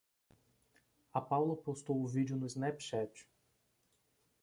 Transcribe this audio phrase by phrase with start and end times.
[1.13, 3.23] A Paula postou o vídeo no Snapchat